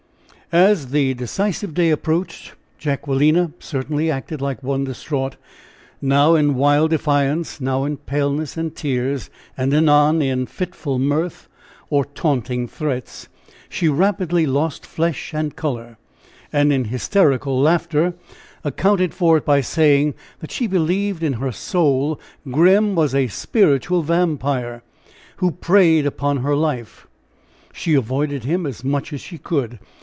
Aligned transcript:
As 0.53 0.87
the 0.91 1.13
decisive 1.13 1.73
day 1.73 1.91
approached, 1.91 2.55
Jacquelina 2.77 3.53
certainly 3.59 4.11
acted 4.11 4.41
like 4.41 4.61
one 4.61 4.83
distraught 4.83 5.37
now 6.01 6.35
in 6.35 6.55
wild 6.55 6.89
defiance, 6.89 7.61
now 7.61 7.85
in 7.85 7.95
paleness 7.95 8.57
and 8.57 8.75
tears, 8.75 9.29
and 9.55 9.73
anon 9.73 10.21
in 10.21 10.45
fitful 10.45 10.99
mirth, 10.99 11.47
or 11.89 12.03
taunting 12.03 12.67
threats. 12.67 13.29
She 13.69 13.87
rapidly 13.87 14.45
lost 14.45 14.85
flesh 14.85 15.33
and 15.33 15.55
color, 15.55 15.97
and 16.51 16.73
in 16.73 16.83
hysterical 16.91 17.57
laughter 17.57 18.13
accounted 18.65 19.13
for 19.13 19.37
it 19.37 19.45
by 19.45 19.61
saying 19.61 20.15
that 20.39 20.51
she 20.51 20.67
believed 20.67 21.23
in 21.23 21.31
her 21.39 21.53
soul 21.53 22.19
Grim 22.49 22.93
was 22.93 23.15
a 23.15 23.29
spiritual 23.29 24.01
vampire, 24.01 24.83
who 25.37 25.51
preyed 25.51 26.05
upon 26.05 26.39
her 26.39 26.57
life! 26.57 27.07
She 27.71 27.93
avoided 27.93 28.43
him 28.43 28.65
as 28.65 28.83
much 28.83 29.13
as 29.13 29.21
she 29.21 29.37
could. 29.37 29.79